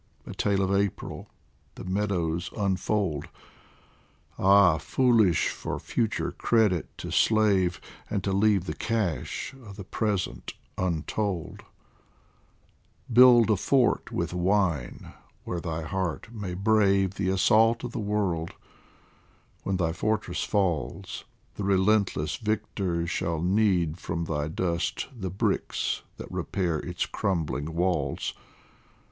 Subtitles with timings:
[0.25, 1.29] A tale of April
[1.75, 3.27] the meadows unfold
[4.39, 10.55] Ah, foolish for future credit to slave, And to leave the cash of the present
[10.75, 11.61] untold!
[13.13, 18.55] Build a fort with wine where thy heart may brave The assault of the world;
[19.61, 21.25] when thy fortress falls,
[21.57, 28.33] The relentless victor shall knead from thy dust The bricks that repair its crumbling walls.